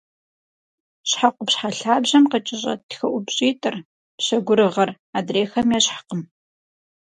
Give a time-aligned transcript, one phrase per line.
[1.09, 3.75] Щхьэ къупщхьэ лъабжьэм къыкӏэщӏэт тхыӏупщӏитӏыр–
[4.17, 6.21] пщэгурыгъыр– адрейхэм ещхькъым.